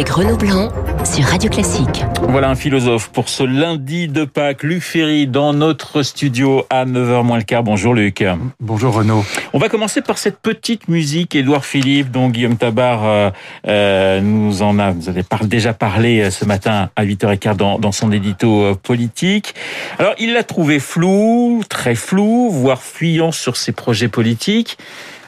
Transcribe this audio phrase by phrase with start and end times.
[0.00, 0.70] avec Renaud Blanc
[1.04, 2.06] sur Radio Classique.
[2.22, 4.62] Voilà un philosophe pour ce lundi de Pâques.
[4.62, 7.62] Luc Ferry dans notre studio à 9h moins le quart.
[7.62, 8.24] Bonjour Luc.
[8.60, 9.22] Bonjour Renaud.
[9.52, 13.30] On va commencer par cette petite musique Édouard Philippe dont Guillaume Tabar euh,
[13.68, 18.10] euh nous en a, avez déjà parlé euh, ce matin à 8h15 dans, dans son
[18.10, 19.54] édito euh, politique.
[19.98, 24.78] Alors il l'a trouvé flou, très flou, voire fuyant sur ses projets politiques.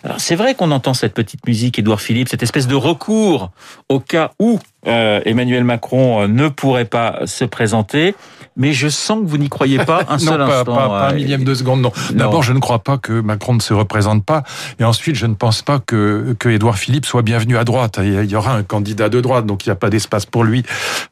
[0.05, 3.50] Alors c'est vrai qu'on entend cette petite musique, Édouard Philippe, cette espèce de recours
[3.89, 8.14] au cas où euh, Emmanuel Macron euh, ne pourrait pas se présenter.
[8.54, 10.75] Mais je sens que vous n'y croyez pas un seul non, pas, instant.
[10.75, 11.93] Pas, pas un millième de seconde, non.
[12.11, 14.43] D'abord, je ne crois pas que Macron ne se représente pas.
[14.79, 17.99] Et ensuite, je ne pense pas que, que Édouard Philippe soit bienvenu à droite.
[18.03, 20.64] Il y aura un candidat de droite, donc il n'y a pas d'espace pour lui,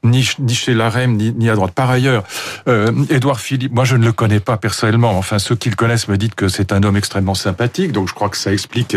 [0.05, 1.73] ni, ni chez l'AREM, ni, ni à droite.
[1.73, 2.25] Par ailleurs,
[2.69, 5.17] euh, Édouard Philippe, moi je ne le connais pas personnellement.
[5.17, 8.15] Enfin, ceux qui le connaissent me disent que c'est un homme extrêmement sympathique, donc je
[8.15, 8.97] crois que ça explique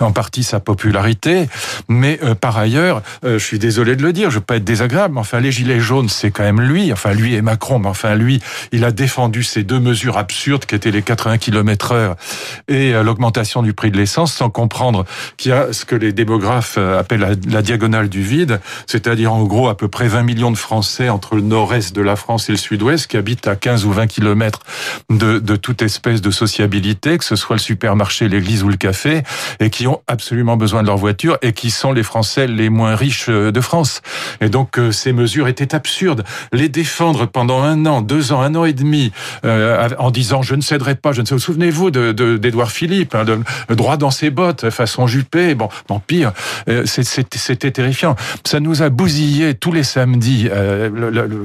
[0.00, 1.48] en partie sa popularité.
[1.88, 4.64] Mais euh, par ailleurs, euh, je suis désolé de le dire, je veux pas être
[4.64, 6.92] désagréable, mais enfin les gilets jaunes, c'est quand même lui.
[6.92, 8.40] Enfin lui et Macron, mais enfin lui,
[8.72, 12.16] il a défendu ces deux mesures absurdes qui étaient les 80 km heure
[12.68, 15.04] et euh, l'augmentation du prix de l'essence, sans comprendre
[15.36, 19.68] qu'il y a ce que les démographes appellent la, diagonale du vide, c'est-à-dire en gros
[19.68, 22.58] à peu près 20 millions de Français entre le nord-est de la France et le
[22.58, 24.60] sud-ouest qui habitent à 15 ou 20 km
[25.10, 29.22] de, de toute espèce de sociabilité, que ce soit le supermarché, l'église ou le café,
[29.60, 32.94] et qui ont absolument besoin de leur voiture et qui sont les Français les moins
[32.94, 33.95] riches de France.
[34.40, 36.24] Et donc euh, ces mesures étaient absurdes.
[36.52, 39.12] Les défendre pendant un an, deux ans, un an et demi,
[39.44, 41.38] euh, en disant je ne céderai pas, je ne sais.
[41.38, 43.38] Souvenez-vous de d'Édouard Philippe, hein, de,
[43.74, 45.54] droit dans ses bottes, façon Juppé.
[45.54, 46.32] Bon, bon pire,
[46.68, 48.16] euh, c'était terrifiant.
[48.44, 50.48] Ça nous a bousillé tous les samedis.
[50.50, 51.42] Euh, le, le, le,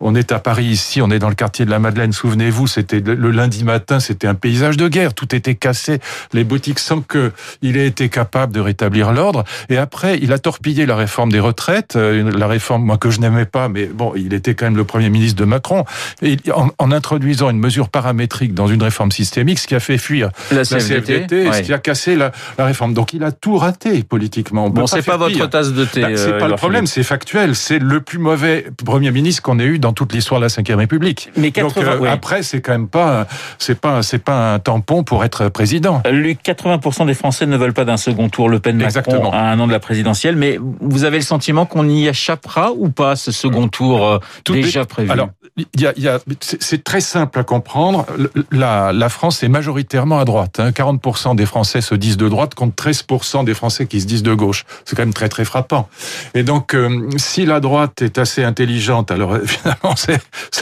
[0.00, 2.12] on est à Paris ici, on est dans le quartier de la Madeleine.
[2.12, 5.14] Souvenez-vous, c'était le lundi matin, c'était un paysage de guerre.
[5.14, 6.00] Tout était cassé,
[6.32, 9.44] les boutiques sans que il ait été capable de rétablir l'ordre.
[9.68, 13.20] Et après, il a torpillé la réforme des retraites, euh, la réforme moi que je
[13.20, 15.84] n'aimais pas, mais bon, il était quand même le premier ministre de Macron,
[16.22, 19.98] et en, en introduisant une mesure paramétrique dans une réforme systémique, ce qui a fait
[19.98, 21.52] fuir la CFDT, la CFDT ouais.
[21.52, 22.94] ce qui a cassé la, la, réforme.
[22.94, 24.66] Donc il a tout raté politiquement.
[24.66, 26.02] On bon, c'est pas, pas votre tasse de thé.
[26.02, 27.54] Bah, c'est euh, pas le problème, c'est factuel.
[27.54, 30.78] C'est le plus mauvais premier ministre qu'on ait eu dans toute l'histoire de la Ve
[30.78, 31.30] République.
[31.36, 32.08] Mais 80, Donc euh, ouais.
[32.08, 33.26] après, c'est quand même pas,
[33.58, 36.02] c'est pas, c'est pas un tampon pour être président.
[36.10, 39.58] Luc, 80% des Français ne veulent pas d'un second tour Le Pen Macron à un
[39.60, 43.32] an de la présidentielle, mais vous avez le sentiment qu'on y échappera ou pas ce
[43.32, 45.28] second tour euh, Tout déjà prévu Alors,
[45.76, 48.06] y a, y a, c'est très simple à comprendre.
[48.50, 50.60] La, la France est majoritairement à droite.
[50.60, 50.70] Hein.
[50.70, 54.34] 40% des Français se disent de droite contre 13% des Français qui se disent de
[54.34, 54.64] gauche.
[54.84, 55.88] C'est quand même très très frappant.
[56.34, 60.20] Et donc, euh, si la droite est assez intelligente, alors évidemment c'est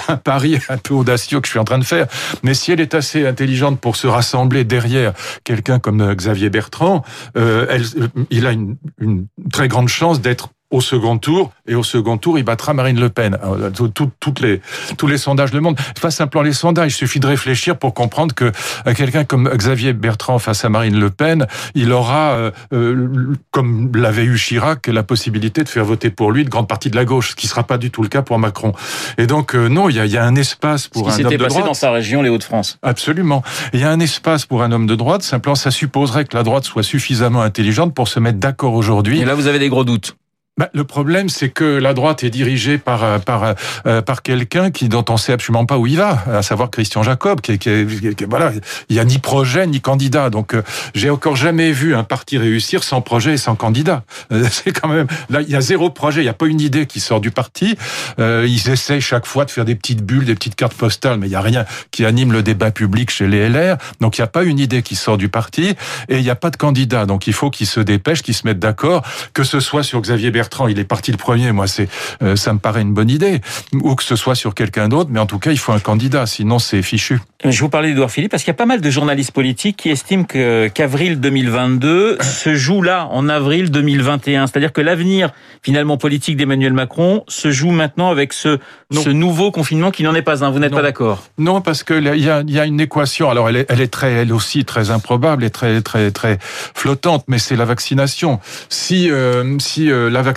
[0.09, 2.07] un pari un peu audacieux que je suis en train de faire,
[2.43, 5.13] mais si elle est assez intelligente pour se rassembler derrière
[5.45, 7.03] quelqu'un comme Xavier Bertrand,
[7.37, 7.85] euh, elle,
[8.31, 12.39] il a une, une très grande chance d'être au second tour, et au second tour,
[12.39, 13.39] il battra Marine Le Pen.
[13.75, 14.61] Tout, tout, toutes les,
[14.99, 15.83] tous les sondages le montrent.
[16.03, 18.53] Pas simplement les sondages, il suffit de réfléchir pour comprendre que
[18.95, 24.37] quelqu'un comme Xavier Bertrand face à Marine Le Pen, il aura, euh, comme l'avait eu
[24.37, 27.37] Chirac, la possibilité de faire voter pour lui une grande partie de la gauche, ce
[27.37, 28.75] qui ne sera pas du tout le cas pour Macron.
[29.17, 31.23] Et donc, euh, non, il y a, il y a un espace pour ce qui
[31.23, 31.67] un homme de passé droite.
[31.67, 32.79] dans sa région, les Hauts-de-France.
[32.83, 33.43] Absolument.
[33.73, 36.43] Il y a un espace pour un homme de droite, simplement ça supposerait que la
[36.43, 39.21] droite soit suffisamment intelligente pour se mettre d'accord aujourd'hui.
[39.21, 40.17] Et là, vous avez des gros doutes.
[40.59, 43.55] Bah, le problème, c'est que la droite est dirigée par par
[43.87, 47.03] euh, par quelqu'un qui dont on sait absolument pas où il va, à savoir Christian
[47.03, 47.85] Jacob, qui, qui,
[48.17, 48.53] qui voilà,
[48.89, 50.31] il y a ni projet ni candidat.
[50.31, 50.63] Donc, euh,
[50.95, 54.05] j'ai encore jamais vu un parti réussir sans projet et sans candidat.
[54.33, 56.63] Euh, c'est quand même là, il y a zéro projet, il y a pas une
[56.63, 57.77] idée qui sort du parti.
[58.19, 61.27] Euh, ils essaient chaque fois de faire des petites bulles, des petites cartes postales, mais
[61.27, 63.77] il y a rien qui anime le débat public chez les LR.
[64.01, 65.75] Donc, il y a pas une idée qui sort du parti
[66.09, 67.05] et il y a pas de candidat.
[67.05, 69.03] Donc, il faut qu'ils se dépêchent, qu'ils se mettent d'accord,
[69.35, 71.51] que ce soit sur Xavier Bertrand Bertrand, il est parti le premier.
[71.51, 71.89] Moi, c'est,
[72.23, 73.41] euh, ça me paraît une bonne idée.
[73.73, 76.25] Ou que ce soit sur quelqu'un d'autre, mais en tout cas, il faut un candidat.
[76.27, 77.19] Sinon, c'est fichu.
[77.45, 79.91] Je vous parlais d'Edouard Philippe parce qu'il y a pas mal de journalistes politiques qui
[79.91, 84.47] estiment que qu'avril 2022 se joue là en avril 2021.
[84.47, 85.33] C'est-à-dire que l'avenir
[85.63, 88.59] finalement politique d'Emmanuel Macron se joue maintenant avec ce,
[88.93, 90.51] ce nouveau confinement qui n'en est pas un.
[90.51, 91.25] Vous n'êtes pas d'accord?
[91.39, 93.31] Non, parce que il y a, y a une équation.
[93.31, 97.25] Alors, elle est, elle est très, elle aussi très improbable et très, très, très flottante.
[97.27, 98.41] Mais c'est la vaccination.
[98.69, 100.36] Si, euh, si euh, la vaccination,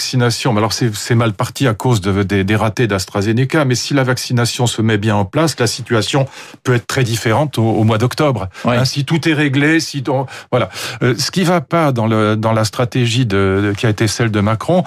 [0.57, 4.68] alors c'est mal parti à cause de, des, des ratés d'AstraZeneca, mais si la vaccination
[4.68, 6.28] se met bien en place, la situation
[6.63, 8.50] peut être très différente au, au mois d'octobre.
[8.66, 8.78] Ouais.
[8.78, 10.69] Hein, si tout est réglé, si on, voilà,
[11.04, 14.07] euh, ce qui va pas dans le dans la stratégie de, de, qui a été
[14.07, 14.84] celle de Macron,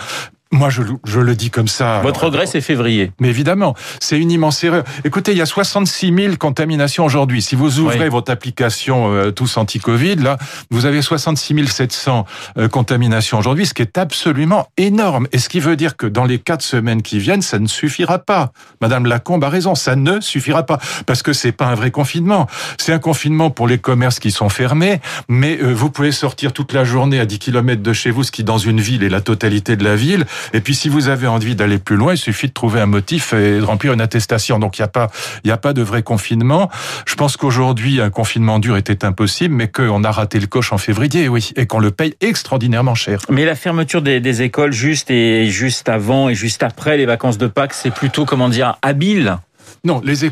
[0.53, 2.01] Moi, je, je, le dis comme ça.
[2.03, 3.11] Votre regret, c'est février.
[3.21, 4.85] Mais évidemment, c'est une immense erreur.
[5.03, 7.41] Écoutez, il y a 66 000 contaminations aujourd'hui.
[7.41, 10.37] Si vous ouvrez votre application euh, tous anti-Covid, là,
[10.71, 12.27] vous avez 66 700
[12.59, 15.27] euh, contaminations aujourd'hui, ce qui est absolument énorme.
[15.33, 18.19] Et ce qui veut dire que dans les quatre semaines qui viennent, ça ne suffira
[18.19, 18.53] pas.
[18.83, 22.47] Madame Lacombe a raison, ça ne suffira pas parce que c'est pas un vrai confinement.
[22.79, 26.75] C'est un confinement pour les commerces qui sont fermés, mais euh, vous pouvez sortir toute
[26.75, 29.23] la journée à 10 km de chez vous, ce qui dans une ville est la
[29.23, 30.27] totalité de la ville.
[30.53, 33.33] Et puis si vous avez envie d'aller plus loin, il suffit de trouver un motif
[33.33, 34.59] et de remplir une attestation.
[34.59, 35.11] Donc il n'y a pas,
[35.45, 36.71] il y a pas de vrai confinement.
[37.07, 40.79] Je pense qu'aujourd'hui un confinement dur était impossible, mais qu'on a raté le coche en
[40.79, 43.21] février, oui, et qu'on le paye extraordinairement cher.
[43.29, 47.39] Mais la fermeture des, des écoles juste et juste avant et juste après les vacances
[47.39, 49.39] de Pâques, c'est plutôt comment dire habile.
[49.85, 50.31] Non, les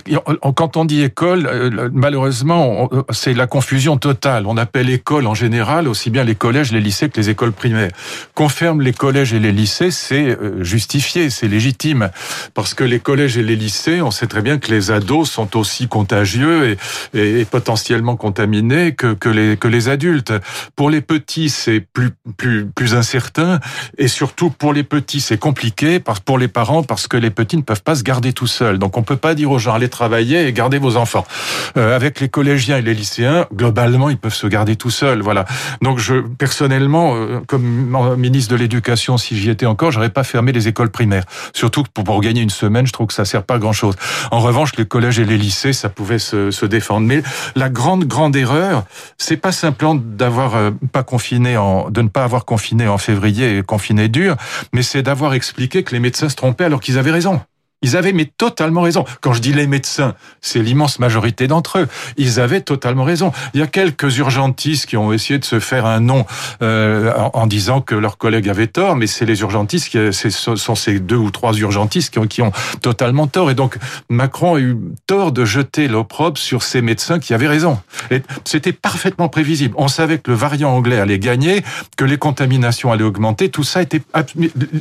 [0.54, 4.46] quand on dit école, euh, malheureusement, c'est la confusion totale.
[4.46, 7.90] On appelle école en général aussi bien les collèges, les lycées que les écoles primaires.
[8.34, 12.10] Qu'on ferme les collèges et les lycées, c'est euh, justifié, c'est légitime,
[12.54, 15.56] parce que les collèges et les lycées, on sait très bien que les ados sont
[15.56, 16.76] aussi contagieux
[17.12, 20.32] et, potentiellement contaminés que, les, adultes.
[20.76, 23.58] Pour les petits, c'est plus, plus, plus incertain,
[23.98, 27.62] et surtout pour les petits, c'est compliqué, pour les parents, parce que les petits ne
[27.62, 28.78] peuvent pas se garder tout seuls.
[28.78, 31.26] Donc on peut pas aux gens allez travailler et garder vos enfants.
[31.76, 35.20] Euh, avec les collégiens et les lycéens, globalement, ils peuvent se garder tout seuls.
[35.20, 35.44] Voilà.
[35.82, 40.52] Donc je personnellement, euh, comme ministre de l'Éducation, si j'y étais encore, j'aurais pas fermé
[40.52, 41.24] les écoles primaires.
[41.54, 43.94] Surtout pour, pour gagner une semaine, je trouve que ça sert pas à grand chose.
[44.30, 47.06] En revanche, les collèges et les lycées, ça pouvait se, se défendre.
[47.06, 47.22] Mais
[47.54, 48.84] la grande grande erreur,
[49.18, 53.58] c'est pas simplement d'avoir euh, pas confiné en, de ne pas avoir confiné en février
[53.58, 54.36] et confiné dur,
[54.72, 57.40] mais c'est d'avoir expliqué que les médecins se trompaient alors qu'ils avaient raison.
[57.82, 59.04] Ils avaient mais totalement raison.
[59.20, 61.88] Quand je dis les médecins, c'est l'immense majorité d'entre eux.
[62.16, 63.32] Ils avaient totalement raison.
[63.54, 66.26] Il y a quelques urgentistes qui ont essayé de se faire un nom
[66.62, 70.74] euh, en, disant que leurs collègues avaient tort, mais c'est les urgentistes, qui, ce sont
[70.74, 73.50] ces deux ou trois urgentistes qui ont, qui ont totalement tort.
[73.50, 73.78] Et donc
[74.10, 74.76] Macron a eu
[75.06, 77.80] tort de jeter l'opprobre sur ces médecins qui avaient raison.
[78.44, 79.74] C'était parfaitement prévisible.
[79.78, 81.62] On savait que le variant anglais allait gagner,
[81.96, 83.48] que les contaminations allaient augmenter.
[83.48, 84.02] Tout ça était...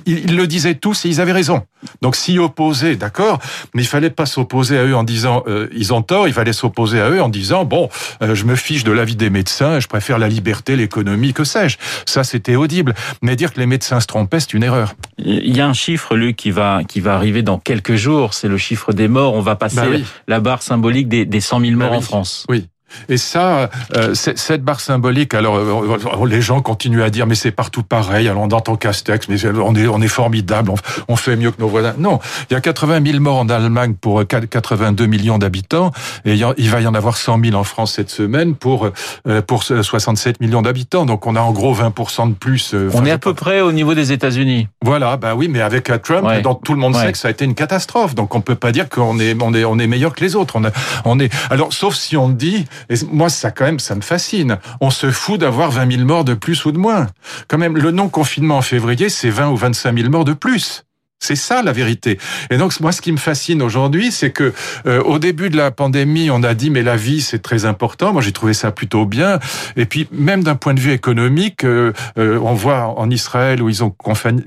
[0.06, 1.64] Ils le disaient tous et ils avaient raison.
[2.02, 3.40] Donc s'y opposer d'accord,
[3.74, 6.54] mais il fallait pas s'opposer à eux en disant euh, ils ont tort, il fallait
[6.54, 7.90] s'opposer à eux en disant bon,
[8.22, 11.78] euh, je me fiche de l'avis des médecins, je préfère la liberté, l'économie, que sais-je.
[12.06, 12.94] Ça, c'était audible.
[13.22, 14.94] Mais dire que les médecins se trompaient, c'est une erreur.
[15.18, 18.48] Il y a un chiffre, Luc, qui va, qui va arriver dans quelques jours, c'est
[18.48, 19.34] le chiffre des morts.
[19.34, 22.46] On va passer bah la barre symbolique des, des 100 000 morts bah en France.
[22.50, 22.68] Oui.
[23.08, 27.52] Et ça, euh, cette barre symbolique, alors euh, les gens continuent à dire mais c'est
[27.52, 28.28] partout pareil.
[28.28, 30.72] Alors on entend Castex, mais on est on est formidable,
[31.08, 31.94] on, fait mieux que nos voisins.
[31.98, 32.20] Non,
[32.50, 35.92] il y a 80 000 morts en Allemagne pour 82 millions d'habitants,
[36.26, 38.90] et il va y en avoir 100 000 en France cette semaine pour
[39.28, 41.06] euh, pour 67 millions d'habitants.
[41.06, 42.76] Donc on a en gros 20% de plus.
[42.94, 44.68] on est à peu près au niveau des États-Unis.
[44.84, 47.46] Voilà, bah oui, mais avec Trump, donc tout le monde sait que ça a été
[47.46, 48.16] une catastrophe.
[48.16, 50.56] Donc on peut pas dire qu'on est on est on est meilleur que les autres.
[50.56, 50.64] On,
[51.06, 54.58] on est alors sauf si on dit et moi, ça quand même, ça me fascine.
[54.82, 57.08] On se fout d'avoir 20 000 morts de plus ou de moins.
[57.48, 60.84] Quand même, le non-confinement en février, c'est 20 ou 25 000 morts de plus.
[61.22, 62.18] C'est ça la vérité.
[62.50, 64.54] Et donc moi, ce qui me fascine aujourd'hui, c'est que
[64.86, 68.14] euh, au début de la pandémie, on a dit mais la vie c'est très important.
[68.14, 69.38] Moi, j'ai trouvé ça plutôt bien.
[69.76, 73.68] Et puis même d'un point de vue économique, euh, euh, on voit en Israël où
[73.68, 73.90] ils ont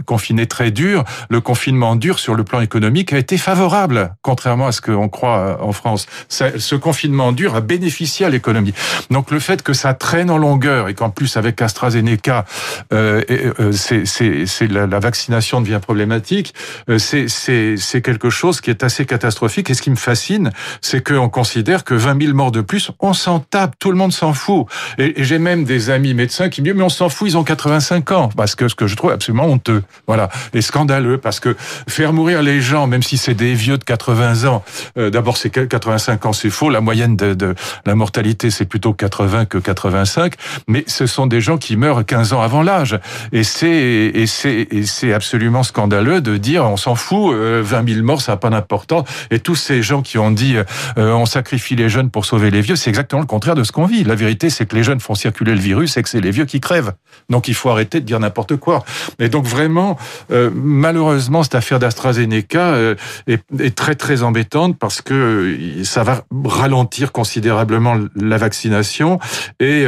[0.06, 4.72] confiné, très dur, le confinement dur sur le plan économique a été favorable, contrairement à
[4.72, 6.06] ce qu'on croit en France.
[6.28, 8.72] ce confinement dur a bénéficié à l'économie.
[9.10, 12.46] Donc le fait que ça traîne en longueur et qu'en plus avec AstraZeneca,
[12.90, 16.61] c'est la, vaccination devient problématique euh,
[16.98, 19.70] c'est quelque chose qui est assez catastrophique.
[19.70, 20.50] Et ce qui me fascine,
[20.80, 24.12] c'est qu'on considère que 20 000 morts de plus, on s'en tape, tout le monde
[24.12, 24.66] s'en fout.
[24.98, 27.44] Et, j'ai même des amis médecins qui me disent mais on s'en fout, ils ont
[27.44, 31.56] 85 ans, parce que ce que je trouve absolument honteux, voilà, et scandaleux, parce que
[31.88, 34.64] faire mourir les gens, même si c'est des vieux de 80 ans,
[34.98, 37.54] euh, d'abord c'est 85 ans, c'est faux, la moyenne de, de
[37.86, 40.34] la mortalité c'est plutôt 80 que 85,
[40.68, 42.98] mais ce sont des gens qui meurent 15 ans avant l'âge,
[43.32, 47.62] et c'est absolument scandaleux de dire on s'en fout, 20 euh,
[47.94, 49.08] 000 morts, ça n'a pas d'importance.
[49.30, 52.60] Et tous ces gens qui ont dit euh, on sacrifie les jeunes pour sauver les
[52.60, 54.04] vieux, c'est exactement le contraire de ce qu'on vit.
[54.04, 56.44] La vérité, c'est que les jeunes font circuler le virus et que c'est les vieux
[56.44, 56.92] qui crèvent.
[57.30, 58.84] Donc il faut arrêter de dire n'importe quoi.
[59.18, 59.98] Et donc vraiment,
[60.30, 62.76] euh, malheureusement, cette affaire d'AstraZeneca
[63.26, 69.18] est, très très embêtante parce que ça va ralentir considérablement la vaccination
[69.60, 69.86] et,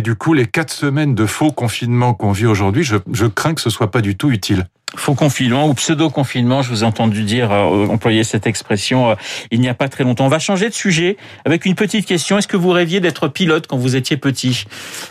[0.00, 3.60] du coup les quatre semaines de faux confinement qu'on vit aujourd'hui, je, je crains que
[3.60, 4.66] ce soit pas du tout utile.
[4.98, 9.14] Faux confinement ou pseudo-confinement, je vous ai entendu dire, euh, employer cette expression euh,
[9.50, 10.26] il n'y a pas très longtemps.
[10.26, 12.38] On va changer de sujet avec une petite question.
[12.38, 14.64] Est-ce que vous rêviez d'être pilote quand vous étiez petit?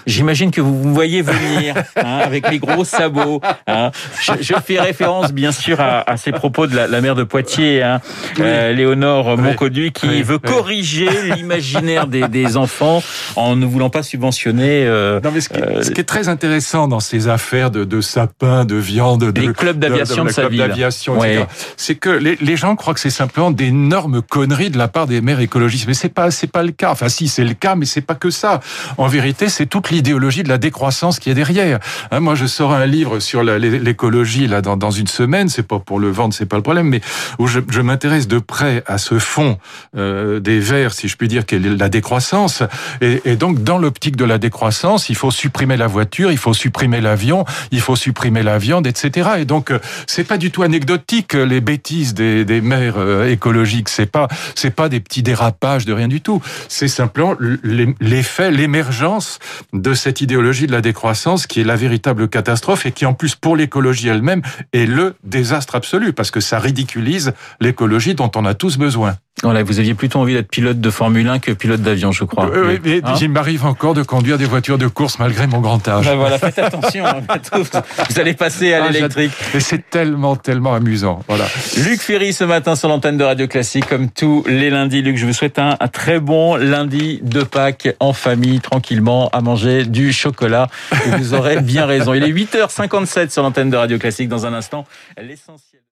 [0.05, 3.41] J'imagine que vous vous voyez venir hein, avec les gros sabots.
[3.67, 3.91] Hein.
[4.21, 7.23] Je, je, fais référence bien sûr à, à ces propos de la, la maire de
[7.23, 8.01] Poitiers, hein,
[8.39, 10.51] euh, Léonore Moncodu, qui oui, veut oui.
[10.51, 13.01] corriger l'imaginaire des, des, enfants
[13.35, 14.85] en ne voulant pas subventionner.
[14.85, 18.01] Euh, non, mais ce qui, ce qui, est très intéressant dans ces affaires de, de
[18.01, 21.45] sapins, de viande, de, clubs d'aviation de, de, de, sa ville, d'aviation, ouais.
[21.77, 25.21] c'est que les, les, gens croient que c'est simplement d'énormes conneries de la part des
[25.21, 26.91] maires écologistes, mais c'est pas c'est pas le cas.
[26.91, 28.59] Enfin, si c'est le cas, mais c'est pas que ça.
[28.97, 31.79] En vérité, c'est toute l'idéologie de la décroissance qui est derrière.
[32.11, 35.49] Hein, moi, je sors un livre sur l'écologie là dans, dans une semaine.
[35.49, 37.01] C'est pas pour le vendre, c'est pas le problème, mais
[37.39, 39.57] où je, je m'intéresse de près à ce fond
[39.97, 42.63] euh, des Verts, si je puis dire, qui est la décroissance.
[43.01, 46.53] Et, et donc, dans l'optique de la décroissance, il faut supprimer la voiture, il faut
[46.53, 49.29] supprimer l'avion, il faut supprimer la viande, etc.
[49.39, 49.54] Et donc,
[50.07, 53.89] c'est pas du tout anecdotique les bêtises des, des maires euh, écologiques.
[53.89, 56.41] C'est pas, c'est pas des petits dérapages de rien du tout.
[56.67, 57.35] C'est simplement
[57.99, 59.39] l'effet, l'émergence
[59.73, 63.35] de cette idéologie de la décroissance qui est la véritable catastrophe et qui, en plus,
[63.35, 64.41] pour l'écologie elle-même,
[64.73, 69.15] est le désastre absolu parce que ça ridiculise l'écologie dont on a tous besoin.
[69.43, 72.49] Voilà, vous aviez plutôt envie d'être pilote de Formule 1 que pilote d'avion, je crois.
[72.49, 75.59] Euh, oui, mais hein il m'arrive encore de conduire des voitures de course malgré mon
[75.59, 76.05] grand âge.
[76.05, 77.03] Ben voilà, faites attention,
[78.09, 79.33] vous allez passer à l'électrique.
[79.53, 81.21] Et c'est tellement, tellement amusant.
[81.27, 81.45] Voilà.
[81.77, 85.01] Luc Ferry ce matin sur l'antenne de Radio Classique, comme tous les lundis.
[85.01, 89.41] Luc, je vous souhaite un, un très bon lundi de Pâques en famille, tranquillement, à
[89.41, 90.67] manger du chocolat.
[91.05, 92.13] Et vous aurez bien raison.
[92.13, 94.29] Il est 8h57 sur l'antenne de Radio Classique.
[94.29, 94.85] Dans un instant,
[95.21, 95.81] l'essentiel.